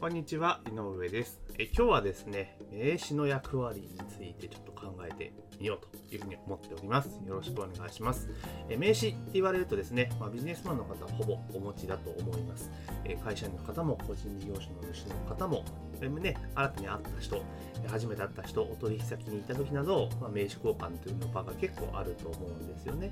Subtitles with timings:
[0.00, 1.64] こんにちは、井上ですえ。
[1.76, 7.08] 今日はですね、名詞の役割についてちょっと考えてみようというふうに思っております。
[7.26, 8.28] よろしくお願いします。
[8.68, 12.70] え名詞って言われるとですね、まあ、ビジネスマンの方はほぼお持ちだと思います。
[13.04, 15.64] え会社員の方も個人事業主の主の方も、
[16.00, 17.42] ね、新たに会った人、
[17.88, 23.10] 初めて会った人、お取引先にいた時など、まあ、名刺交換というの場が結構あると思うんですよね。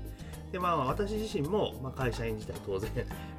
[0.53, 2.89] で、まあ、私自身も、まあ、会社員自体当然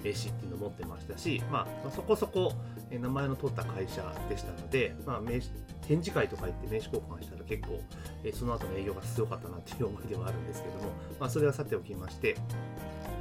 [0.04, 2.52] 名刺っていうのを持ってましたし、まあ、そこそこ
[2.90, 5.46] 名前の取った会社でしたので、まあ、名刺
[5.86, 7.80] 展示会とか行って名刺交換したら結構、
[8.24, 12.36] えその後の営業が強かったなっていう思いではあるんですけども、まあ、それはさておきまして、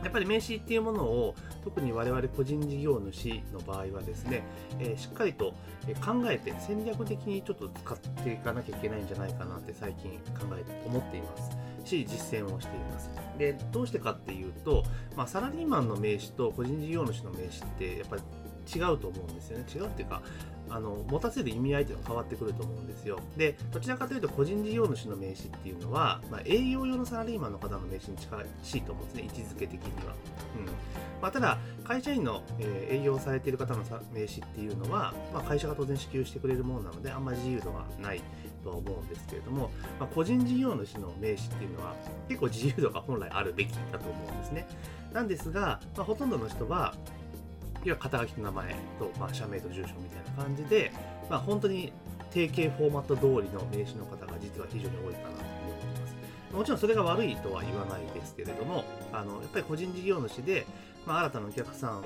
[0.03, 4.43] やっぱり名刺っていうものを特に我々個人事業主の場合はですね、
[4.79, 5.53] えー、しっかりと
[6.05, 11.57] 考えて戦略的にちょっと使っていかなきゃいけないんじゃないかなって最近考えて思っています。
[11.87, 13.09] し実践をしています。
[13.37, 14.83] でどうしてかっていうと、
[15.15, 18.21] まあ、サラリーマンの名刺と個人事業主の名刺ってやっぱり
[18.67, 19.65] 違うと思うんですよね。
[19.73, 20.21] 違うっていうか
[20.69, 23.19] あの持たせる意味合いというのが変わってくると思うんですよ。
[23.37, 29.23] でどちらかというと個人事業主の名刺っていうのは、まあ、営業用のサラリーマンの方の名刺に近しいと思うんですね。
[29.23, 30.13] 位置づけ的には、
[30.57, 30.65] うん。
[31.21, 33.83] まあ、ただ会社員の、え、営業されている方の
[34.13, 38.21] 名刺っていうのは、まあ、会社が当然支給してくれるものなのであんまり自由度がない
[38.63, 41.95] とは思うんですけれども、まあ、個人事業主の名刺っていうのは
[42.27, 44.67] 結構自由度が本来あるべきだと思うんですね。
[45.13, 46.93] なんですが、まあ、ほとんどの人は
[47.87, 50.91] 要は肩書きと名前と、まあ、社名と住所みたいな感じで、
[51.29, 51.93] まあ、本当に
[52.31, 56.53] 定型フォーマット通りの名刺の方が実は非常に多いかなと思います。
[56.53, 60.65] もちろんそれが悪いとは言わないですけれども、あのやっぱり個人事業主で、
[61.05, 62.03] まあ、新たなお客さんを、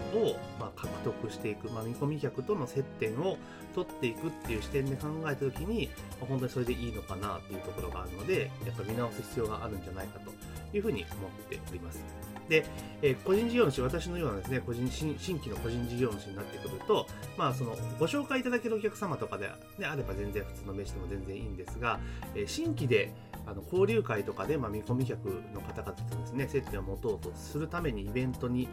[0.59, 3.38] まあ、獲得していく、まあ、見込み客との接点を
[3.73, 10.31] 取っていくっていう視点で考えたときに、まあ、本当にそれでいいのかなっていうところがあるので、やっぱ見直す必要があるんじゃないかと
[10.75, 12.20] いうふうに思っております。
[12.50, 12.66] で、
[13.02, 22.00] え、個人事業主、私のようなですね、個人新規の個人事業主になってくると、まあ、その、ご紹介いただけるお客様とかで、ね、あれば全然普通の名刺でも全然いいんですが、
[22.36, 23.14] え、新規で、
[23.45, 28.68] あの交流会とかで、まあ、見込み客の方々とですね、接点を持とうとするためにイベントに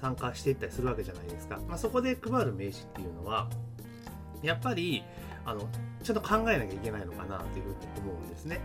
[0.00, 1.60] 参加していったりするわけじゃないですか。
[1.68, 3.48] まあ、そこで配る名刺っていうのは、
[4.42, 5.02] やっぱり、
[5.46, 5.68] あの、
[6.02, 8.60] ちゃんと考えなきゃいけないのかなというふうに思うんですね。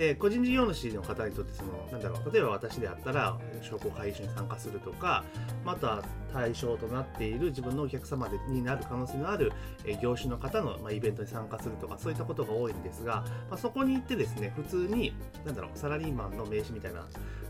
[0.00, 5.24] で個人事業主の方にとってそのなんだろう例えば私であったら商工会議所に参加するとか
[5.62, 6.02] また
[6.32, 9.52] 対象となっている自分のお客様でになる可能性のある
[10.00, 15.12] 業種の方の、まあ、イベントに参加するとかそういったことが多いんですが、まあ、そこに行ってですね普通に
[15.44, 17.00] なんだろうサラリーマンの名刺みたいな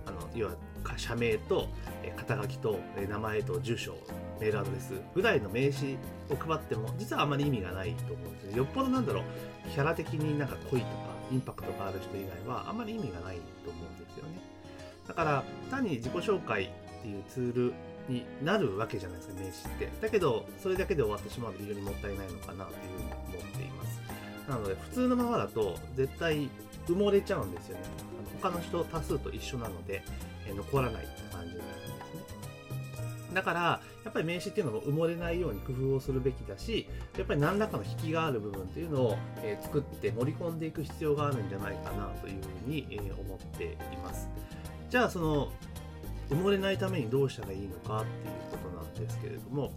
[0.06, 0.54] あの要は
[0.96, 1.68] 社名と
[2.16, 3.94] 肩書きと名前と住所
[4.40, 5.96] メールアドレスぐらいの名刺
[6.28, 9.24] を配っても実はあまり意味がないと思うんですよよっぽどなんだろう
[9.72, 14.40] キャラ的になんか濃いとかインパクトがある人以外はあんまり意味がないと思うんですよね。
[15.06, 17.74] だから単に自己紹介っていうツール
[18.08, 20.02] になるわけじゃないですか、名刺って。
[20.02, 24.00] だけど、それだけで終わってしまうと非常にもったいないのかなというふうに思っています。
[24.48, 26.48] なので、普通のままだと絶対
[26.86, 27.82] 埋もれちゃうんですよね。
[28.42, 30.02] 他の人多数と一緒なので、
[30.46, 31.89] え残らないって感じになる
[33.34, 33.60] だから、
[34.04, 36.86] やっぱり名刺っていうのも埋もれないように工夫をするべきだし、
[37.16, 44.28] やっぱり何らかの引きがある部分っていうのを、えー、作って盛り込んでいく必要があるんじゃないかなというふうに、えー、思っています。
[44.88, 45.52] じゃあ、その、
[46.30, 49.72] 埋もれないためにどうしたらいいのかっていうことなんですけれども、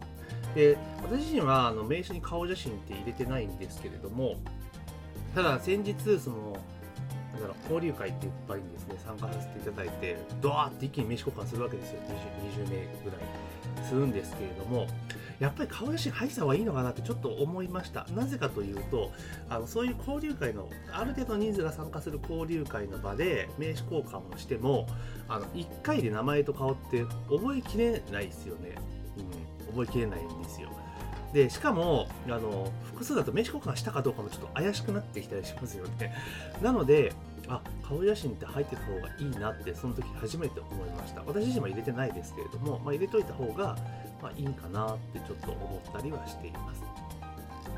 [0.56, 4.36] で私自身はあの名刺に顔写真って入れてないんですけれども、
[5.34, 6.58] ただ先日、その、
[7.44, 12.00] だろう交流会っていっぱいにですね参加させていただいてドワーって一気に名刺交換するわけですよ。
[12.56, 14.88] 20, 20名ぐらいするんですけれども
[15.40, 18.06] やっぱり顔写真入った方がいいのかなってちょっと思いました。
[18.16, 19.12] なぜかというと
[19.50, 24.88] あのそういう交流会のある程度人数が参加する交流会の場で名刺交換をしても
[25.28, 28.76] あの1回で名前と顔って覚えきれないですよね、
[29.68, 30.73] うん、覚えきれないんですよ。
[31.34, 36.14] でしかもあの複数だと名刺交換したかどうかもちょっと怪しくなってきたりしますよね。
[36.62, 37.12] なので
[37.48, 41.24] あ顔写真って入ってた方がいいなってその時初めて思いました。
[41.26, 43.76] 私自身は入れてないですけれども、まあ、入れといた方が、
[44.22, 46.84] まあ、いいかなってちょっと思ったりはしています。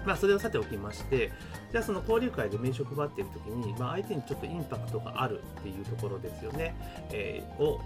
[0.05, 1.31] まあ、それをさておきまして、
[1.71, 6.75] じゃあその交流会で名刺を配っているときに、まあ、相手にちょっとインパクトがあるっていうところですよね、
[7.11, 7.81] えー、を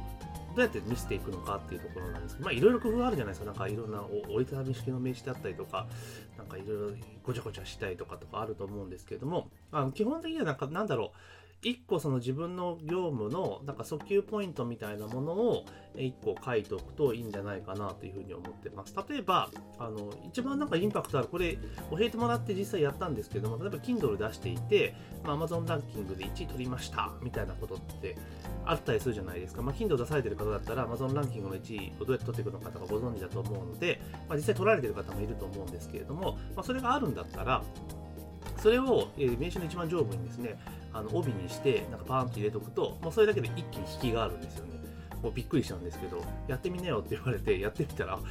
[0.60, 3.46] どうやって見せていくのかっていうところなんですけど、まあいろいろ工夫あるじゃないですか。
[3.46, 5.88] なんかいろんな折りたたみ式の名刺だったりとか、
[6.38, 11.18] なんかいろいろごちゃごちゃしたりとかとかあると思うんですけれども、あの基本的にはなんかなんだろう、
[11.62, 15.66] 1個その自分の業務のなんか訴求ポイントみたいなものを
[15.96, 18.96] 1個書いておくといいんじゃないかなというふうに思ってます。
[19.10, 21.58] 例えば、あの一番なんかインパクトある、これ
[21.92, 24.96] 教えてもらって実際やったんですけども、例えば Kindle 出していて、
[25.26, 28.16] まあ、Amazon ランキングで1位取りましたみたいなことって
[28.66, 29.62] あったりするじゃないですか。
[29.62, 37.64] まあ、Kindle 出されてる方だったら Amazon ランキングの1位をどうやって取っていくのかとかご存知だと思うので、まあ、実際取られてる方もいると思うんですけれども、まあ、それがあるんだったら、
[38.58, 40.60] それを、えー、名刺の一番上部にですね、
[40.94, 44.80] あの帯にして、なんかパーンと入れとくと、もうそれだけで一気に引きがあるんですよね。
[45.22, 48.22] もうびっくりしたんですけど、やってみなよって言われて、やってみたら、こ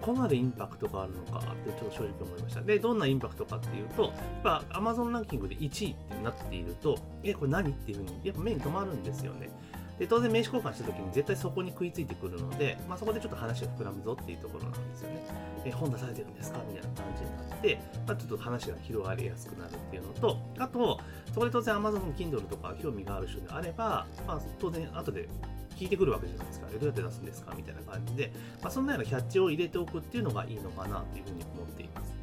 [0.00, 2.62] こまでインパクトがあるのかってちょっと正直思いました。
[2.62, 4.12] で、どんなインパクトかっていうと、やっ
[4.42, 9.50] ぱ Amazon ランキングで1位ってなっていると、え、これ何っていうふうに、やっぱ目に留まるんですよね。
[9.98, 15.22] で当然名刺交換した時に絶対そこに食いついてくるので、まあ、そこでちょっと話が膨らむぞっていうところなんですよね。
[15.64, 21.00] え本出されてるんですかみたいな感じになって、まあ、ちょっと話が広がりやすくなるっていうのと、あと、
[21.32, 25.28] そこで当然 Amazon Kindle とか興味がある人であれば、まあ、当然後で
[25.76, 26.66] 聞いてくるわけじゃないですか。
[26.68, 32.14] どうやって出すんですかみたいな感じで、まあ、そんなようなキャッチを入れておくっていうのがいいのかなっていうふうに思っています。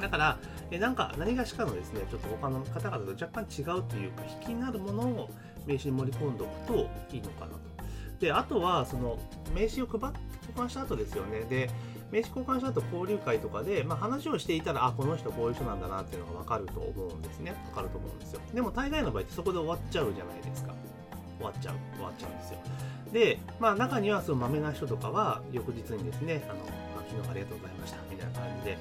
[0.00, 0.38] だから、
[0.70, 5.30] えなんか何がしかのですね、ちょっと他の方々と若干違うというか、引きになるものを
[5.66, 6.74] 名刺に盛り込んでおくと
[7.14, 7.60] いいのかなと。
[8.20, 9.18] で、あとは、その、
[9.54, 11.40] 名刺を配って交換した後ですよね。
[11.40, 11.68] で、
[12.12, 17.54] 名刺交換した後交流会とかで、まあ、話をしていたら、あ、この人こういう人なんだなっていうのが分かると思うんですね。
[17.66, 18.40] 分かると思うんですよ。
[18.54, 20.74] でも大概の場合ってそこで終わっちゃうじゃないですか。
[21.38, 21.74] 終わっちゃう。
[21.96, 22.58] 終わっちゃうんですよ。
[23.12, 26.60] で、まあ中にはその豆な人とかは、翌日にですね、あの、
[27.08, 28.78] 昨日ありがとうございました、みたいな感じで、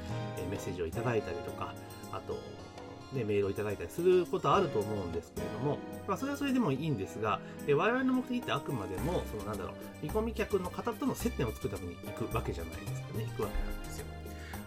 [0.49, 1.73] メッセージをいただいたりとか、
[2.11, 2.37] あと、
[3.13, 5.77] ね、メールをいただいたりすることあると思うんですけれども、
[6.07, 14.05] まあ、それはそれでもいいんですが、え我々の目的ってあくまでも、そのなんだろう、見込み客の方との接点を作るために行くわけじゃないですかね、行くわけなんですよ。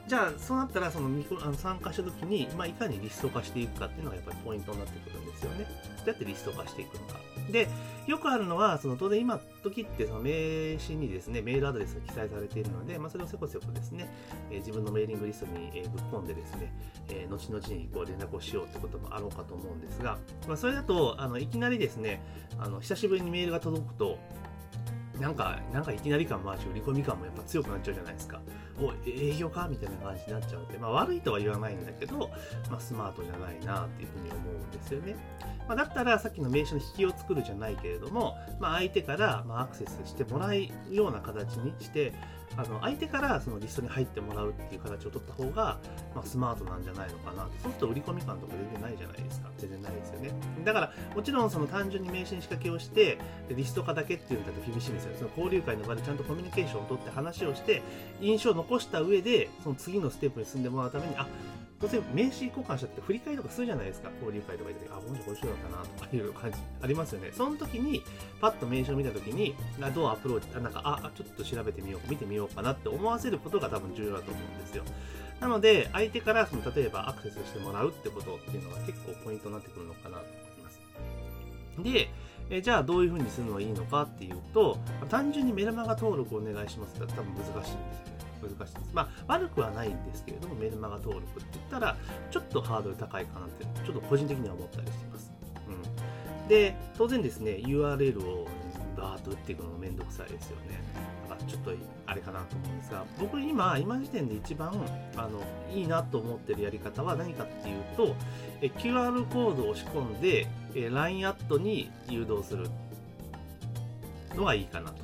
[0.06, 1.08] じゃあ、そうなったら、その
[1.41, 5.67] あの参加した時に、まあ、いかにリスト化していくかっていうのがやっぱりポイントになってくるんですよね。
[5.99, 7.20] どうやってリスト化していくのか。
[7.50, 7.69] で、
[8.06, 14.11] よくあるのは、その当然今時ってその名刺にですね、メールアドレスが記載されているので、まあ、それをせこせこですね、
[14.50, 16.73] えー、自分のメーリングリストに、えー、ぶっ込んでですね、
[17.08, 22.20] えー、後々にこう連絡をしようってこともあろうかと思うんですが、まあ、それだと、あのいきなりですね、
[22.58, 24.19] あの久しぶりにメールが届くと、
[25.20, 28.41] なんか、なんかいきなり感もあるし、売り込み感もやっぱ強くなっちゃうじゃないですか。
[28.81, 32.31] お、営業かみたいな感じになっちゃうので、まあ悪いとは言わないんだけど、
[32.69, 35.14] まあスマートじゃないなっていうふうに思うんですよね。
[35.69, 40.55] まあ、だったらさっきの名刺の引きを作るじゃないけれども、まあ相手からまアクセスしてもらう
[40.90, 42.12] ような形にして、
[42.56, 45.78] あの相手からそのリストに入ってもらうっていう形を取った方が、
[46.14, 47.49] まあ、スマートなんじゃないのかな。
[47.62, 49.50] そうすると売り込み感とか全然ないじゃないですか。
[49.58, 50.32] 全然ないですよね。
[50.64, 53.19] だからもちろんその単純に名刺に仕掛けをして
[53.49, 55.17] リスト化だけっていうのだと厳しいんですよ。
[55.17, 57.82] その交流会の場でちゃんとコミュニケーションを取って話をして
[58.20, 61.26] 印象を残した上でその次のステップに進んでもらうためにあ
[61.84, 64.10] 当然名刺交換したって振り返りとかするじゃないですか。
[64.22, 67.31] 交流会とか行ってあこの人こういう人だったなとかいう感じありますよね。
[67.32, 68.02] その時に
[68.40, 69.54] パッと名刺を見た時に
[69.94, 74.84] どうアプローチなんかあちょっと調べてみよう見てみようかなって思わせることが多分重要だと思うんですよ。
[75.40, 80.81] なので相手からその例えばアクセスしてもらうってことっていうのが結構ポイントになってくるのかなと思います。
[81.82, 82.08] で
[82.48, 84.78] えじゃあどういう風にするのがいいのかっていうと
[85.10, 88.13] 単純にメルマガ登録をお願いしますって多分難しいんですよ。
[88.49, 88.91] 難しいです。
[88.93, 91.96] まあ、悪くはないんですけれども、メルマガ登録って言ったら、
[92.31, 95.32] ちょっとハードル高いかなって、ちょっと個人的には思ったりしてます。
[95.69, 96.49] うん。
[96.49, 98.46] で、当然ですね、URL を
[98.96, 100.81] バーッと打っていくのもめんどくさいですよね。
[101.29, 101.73] だからちょっと
[102.06, 104.73] あれかなと思うんですが、僕今、今時点で一番、
[105.17, 105.41] あの、
[105.73, 108.14] いいなと思ってるやり方は何かっていうと、
[108.61, 112.69] え QR コードを押し込んで、え LINE アットに誘導する
[114.35, 115.04] のがいいかなと。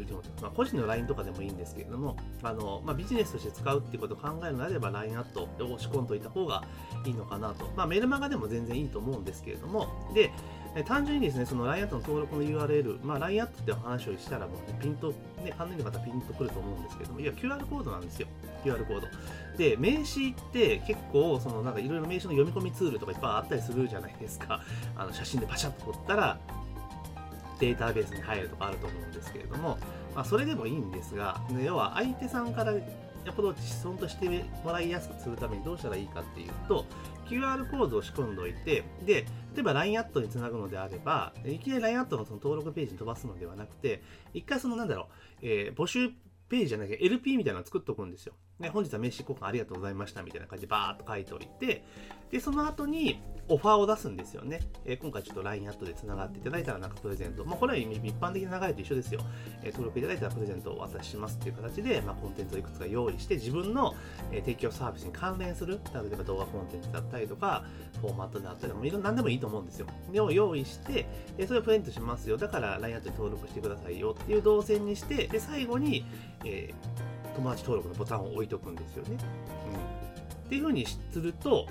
[0.00, 6.64] いうとまあ、個人の LINE とかでもいいんですけれども、あのまあ、ビジネスとして使うっていうことを考えるのであれば LINE アットで押し込んどいた方が
[7.04, 7.70] いいのかなと。
[7.76, 10.32] まあ、メルマガでも全然いいと思うんですけれども、で、
[10.82, 15.10] 単純にですね、その LINE アットの登録の URL、まあ、LINE アットって話をしたらもう、ね、ピンと、
[15.44, 18.26] ね、関連の方ピンとくると思うんですけども、いや、QR コードなんですよ。
[18.64, 19.06] QR コード。
[19.56, 24.62] で、名刺って結構、そのなんかいろいろ名刺の読み込みツールとかいっぱいあったりするじゃないですか。
[24.96, 26.38] あの写真でパシャッと撮ったら、
[27.58, 29.78] データベースに入るとかあると思うんですけれども、
[30.14, 32.72] まあ、それでもいいんですが、要は相手さんから
[33.26, 34.28] アプローチしそうとして
[34.64, 36.84] もらいやすくするためにどうしたらいいかっていうと、
[37.26, 44.02] QR コードを仕込んでおいて、で、例えば LINE アットにつなぐのであれば、いきなり LINE アットのその登録ページに飛ばすのではなくて、
[44.34, 45.06] 一回そのなんだろう、
[45.42, 46.10] えー、募集
[46.48, 48.34] ページじゃなきゃ LP みたいなのを作っておくんですよ。
[48.60, 51.84] ね、本日は名刺交換ありがとうございましたみたいな感じでバーっと書いておいて、
[52.30, 54.60] で、その後にオファーを出すんですよね。
[54.84, 57.44] えー、今回ちょっと LINE アットで繋がっていただいたらなんかプレゼント。
[57.44, 57.88] まあ、これは一
[58.20, 59.20] 般的な流れと一緒ですよ。
[59.62, 63.94] えー、登録いただいたらプレゼントをお渡ししますっていう形で、まあ、コンテンツをいくつか用意して、自分の、
[64.30, 67.64] えー、提供サービスに関連する、例えば動画コンテンツだったりとか、
[68.00, 69.86] フォーマットであったりも、いろんな何でもいいと思うんですよ。
[70.12, 71.06] でを用意して、
[71.36, 72.36] でそれをプレゼントしますよ。
[72.36, 76.06] だから LINE アットに登録してくださいよっていう動線にして、で、最後に、
[76.44, 79.10] えー友達登録のボタンを置いとくんですよね。
[79.10, 81.66] うん、っていう風にすると、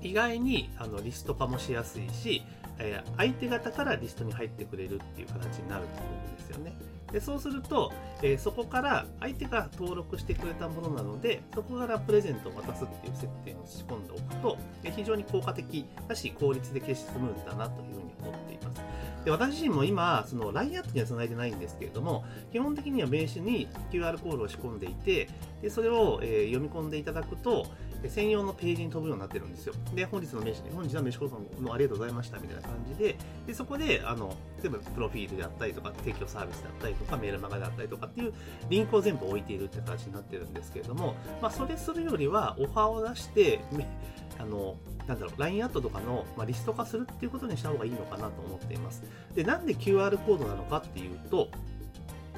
[0.00, 2.42] 意外にあのリスト化もしやすいし、
[2.78, 6.72] えー、相手方からリストに入ってくれるっていう形になると思うんですよね。
[7.10, 7.90] でそうすると、
[8.22, 18.82] えー、そこから相手が登録してくれたものなので、そこからプレゼントを渡すっていう設定を仕込んでおくと、えー、非常に効果的だし、効率的でスムーズだなというふうに思っています。
[19.28, 25.28] で私自身も今、その LINE アットには繋いでないんですけれども、基本的には名刺に QR コードを仕込んでいて、
[25.60, 27.66] でそれを、え、読み込んでいただくと、
[28.06, 29.74] 専用のページに飛ぶようになってるんですよ。
[29.94, 38.32] で、本日の名刺、本日は名刺交換のありがとうございましたみたいな感じで、でそこで、あの、全部プロフィールであったりとか、提供サービスであったりとか、メールマガであったりとかっていう
[38.70, 43.60] リンクを全部置いているって形になってるんですけれども、まあ、それするよりは、オファーを出して、
[44.38, 44.76] あの、
[45.06, 49.02] なんだろう、LINE アットとかの、まあ、リスト化するっていうことにした方がいいのかなと思っています。
[49.34, 51.48] で、なんで QR コードなのかっていうと、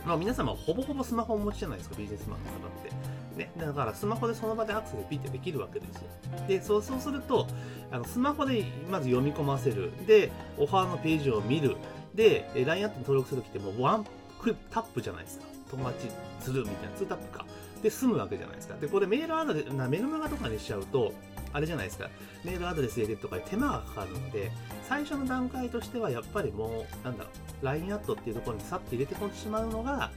[0.07, 2.90] まあ、皆様ほぼほぼスマホをお持ちじゃないですか、ビジネスマンの方って。
[3.37, 6.02] ね、だからスマホでその場でアクセスピッてできるわけですよ。
[6.49, 7.47] で、そうそうすると、
[7.90, 9.92] あのスマホでまず読み込ませる。
[10.07, 11.76] で、オファーのページを見る。
[12.14, 14.07] で、LINE アットに登録するときってもうワン
[14.40, 15.45] クタップじゃないですか。
[15.71, 16.09] 友達
[16.40, 17.47] するみたいな、2タップか。
[17.83, 18.75] で、済むわけじゃないですか。
[18.76, 21.12] で、これメールアドレス、メルマガとかにしちゃうと、
[21.52, 22.09] あれじゃないですか。
[22.45, 24.50] メールアドレス入れるとか手間がかかるので、
[24.88, 27.30] 最初の段階としてはやっぱりもう、なんだろ
[27.62, 30.11] う、LINE アットっていうところにさっと入れてこんでしまうのが、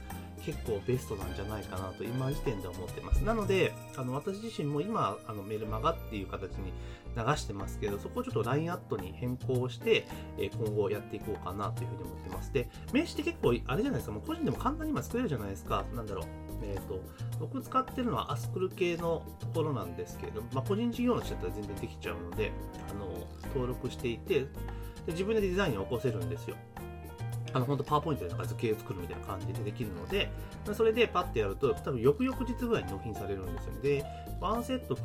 [0.44, 3.24] 結構ベストなんじゃないかなと今時点で思ってます。
[3.24, 6.72] なので、あの私自身も今、あのメルマガっていう形に
[7.16, 10.06] 流してますけど、そこをちょっと LINE アットに変更して、
[10.38, 12.52] え今後やっていこうかなというふうに思ってます。
[12.52, 15.84] で、名刺って結構、あれじゃないですか、もう個人でも簡単に今作れるじゃないですか。
[15.94, 16.26] なんだろう。
[16.62, 17.00] えっ、ー、と、
[17.40, 22.52] 僕使ってるのはアスクル系のところなんですけれども、まあ、個人事業主だったら全然できちゃうので、
[22.90, 24.46] あの、登録していて、
[25.06, 26.56] で自分でデザインを起こせるんですよ。
[27.52, 30.30] あの、本当パワーポイントでなんか図形作るみたいな感じでできるので、
[30.72, 33.80] それでパッてやると、多分翌々日ぐらいに納品されるんですよね。
[33.82, 34.04] で、
[34.40, 34.96] ワンセット、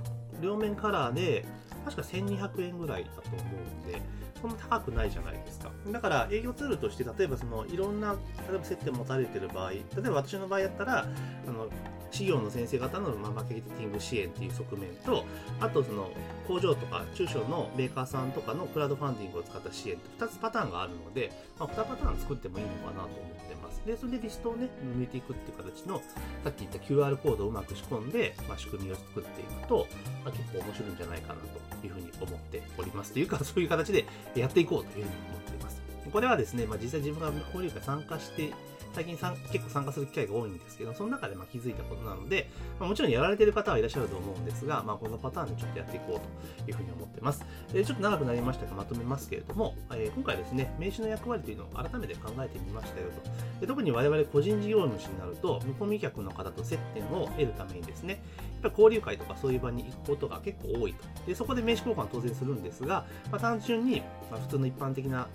[0.41, 1.45] 両面カラーで、
[1.85, 4.01] 確か1200円ぐらいだと思うんで、
[4.41, 5.71] そんな高くないじゃないですか。
[5.91, 11.05] だから営業ツールとして、例えばそのいろんな、例えば接点持たれてる場合、例えば私の場合やったら、
[11.47, 11.67] あの、
[12.11, 15.25] 事業の先生方のマーケティング支援っていう側面と、
[15.59, 16.09] あとその
[16.47, 23.81] 工場とか中小のメーカーさんとかのクラウドファンディングを使った支援と2つパターンがあるので、まあ、2パターン作ってもいいのかなと思ってます。
[23.85, 26.01] で、それでリストをね、抜いていくっていう形の、
[26.43, 29.87] さっき言った QR コードをうまく仕込んで、まあ、仕組みを作っていくと、
[30.23, 31.39] まあ、結構面白いんじゃないかな
[31.79, 33.13] というふうに思っております。
[33.13, 35.88] というか、そういう形でやっていこうというふうに思っています。
[36.11, 38.53] これはですね、まあ、実際自分が交流会参加して
[38.93, 42.49] 最近さん結構参加する機会が多いんですけど、その中でま気づいたことなので、
[42.79, 47.45] まあ、もちろんやられてる方はいらっしゃると思うんですが、まあ、このパターンでちょっとやっていこうというふうに思ってます。
[47.73, 53.61] えちょっと長くなりましたがまとめますけれども、えー、今回ですね、名刺の役割というのを改めて考えてみましたよと。
[53.61, 58.21] で特に我々個人事業主になると、見込み客の方と接点を得るためにですね、
[58.61, 61.05] ぱり交流会とかそういう場に行くことが結構多いと。
[61.27, 64.01] でそこで名刺交換は当然するんですが、まあ、単純に、
[64.31, 65.27] まあ、普通の一般的な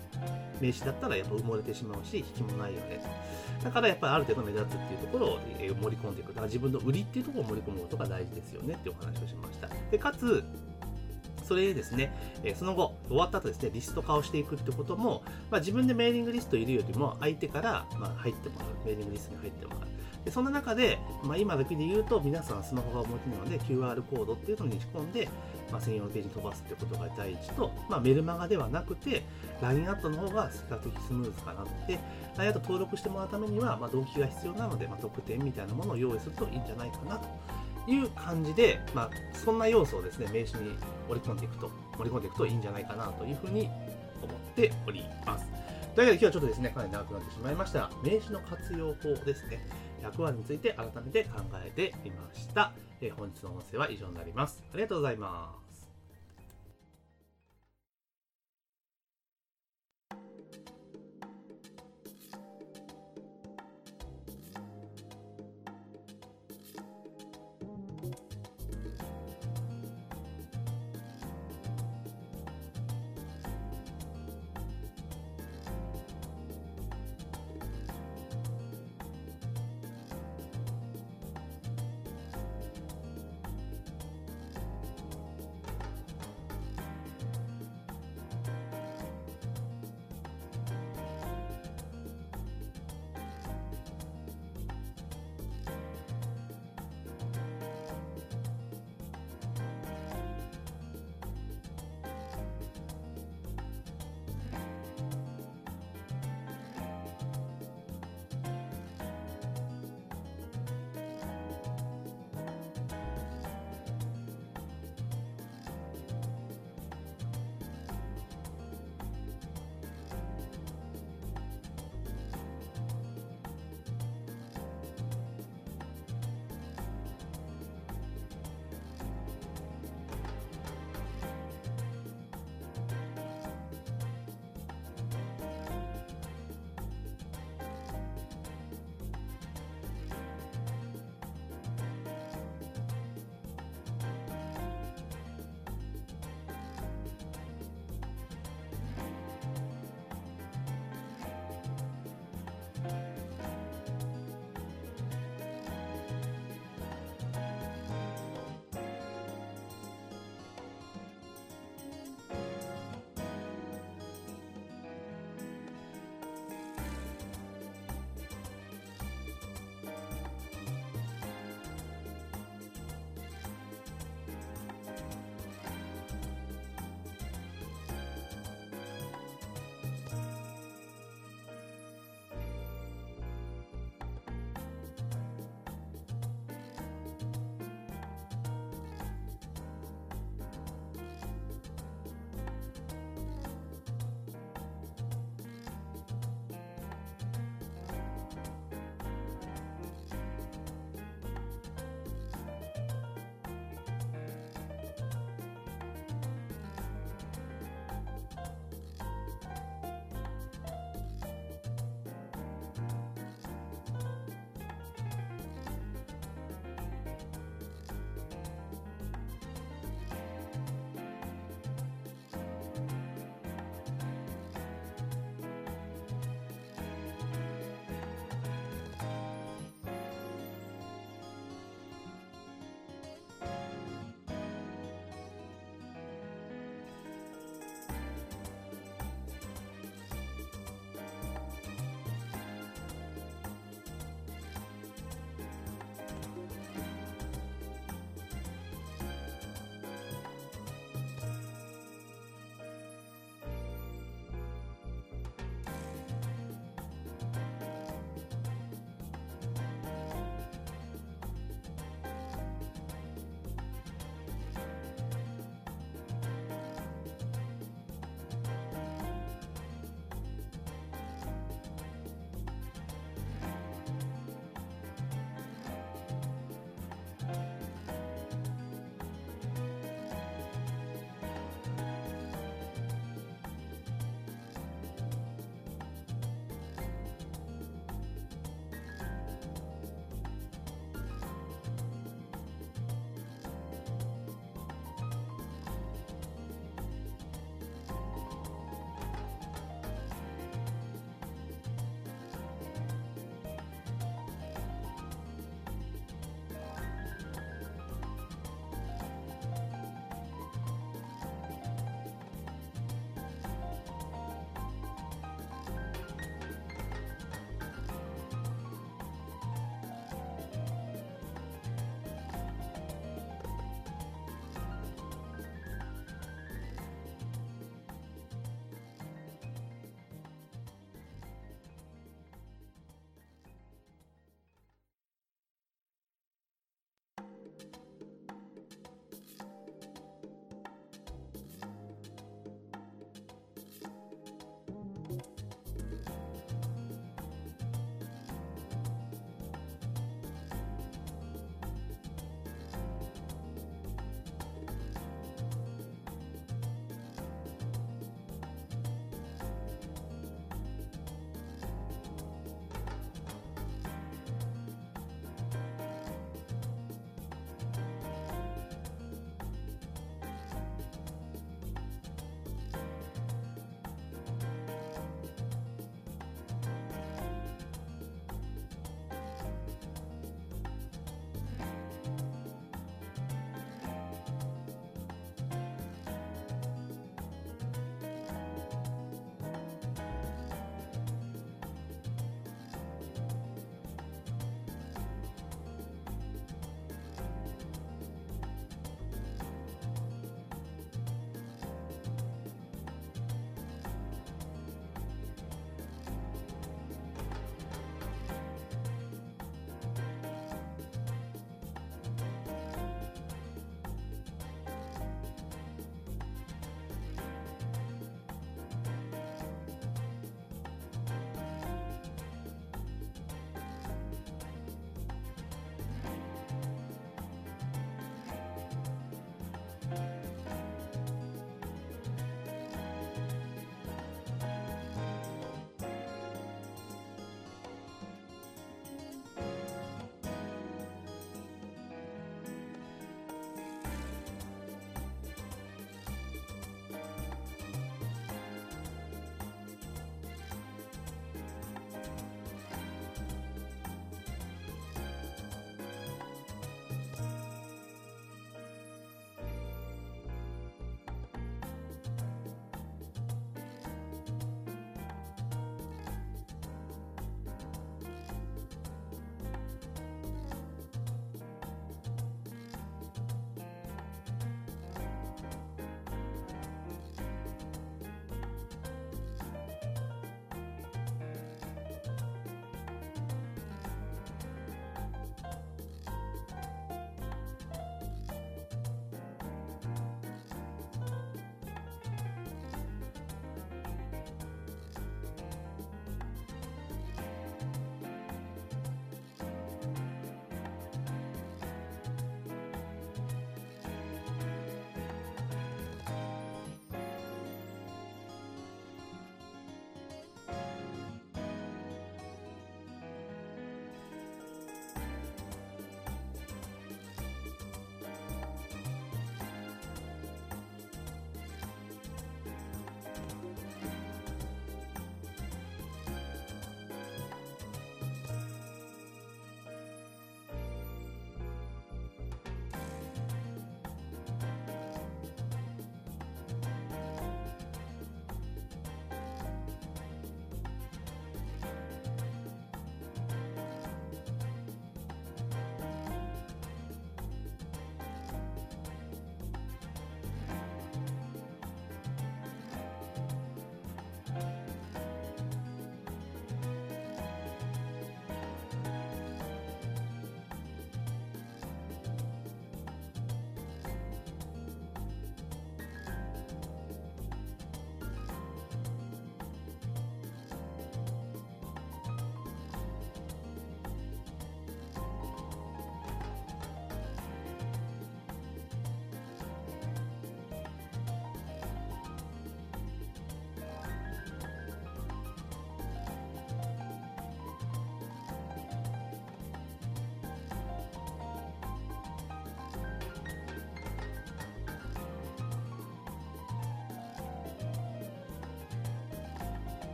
[0.59, 3.01] 名刺だったらやっぱ埋もれてしまうし、引きもないよね
[3.59, 3.65] と。
[3.65, 6.27] だからやっぱりある程度目立つっていうところを盛り込んでいく。
[6.29, 9.69] だから自分の売りっていうところを盛り込むことが大事ですよねってお話をしました。
[9.91, 10.43] で、かつ、
[11.45, 12.11] それでですね、
[12.43, 19.94] えその後、終わった後ですね、リスト化をしていくってことも、まあ、自分でメーリングリストいるよりも、相手から、ま入ってもらう、メーリングリストに入ってもらう。
[20.25, 25.29] でそんな中で、まあ、今だけで言うと皆さんスマホがお持ちなので QR コードっていうのに仕込んで、
[25.71, 29.23] まあ、専用のページに飛ばすってことが第一と、まあ、メルマガではなくて
[29.61, 31.99] LINE アットの方が比較的スムーズかなって
[32.37, 37.27] LINE アット登録してもらうためには、まあ、動機が必要なので、まあ、特典みたいなものを用意するといいんじゃないかなと
[37.87, 39.09] いう感じで、まあ、
[39.45, 40.75] そんな要素をですね名刺に
[41.07, 43.69] 盛り込んでいくと盛り込んでいくといいんじゃないかなというふうに
[44.23, 45.45] 思っております。
[45.95, 47.89] というわけで今日はちょっとですね、かなり長くなってしまいました。
[48.03, 49.65] 名刺の活用法ですね。
[50.05, 52.71] 役割について改めて考えてみました。
[53.01, 54.63] えー、本日の音声は以上になります。
[54.73, 55.64] ありがとうございます。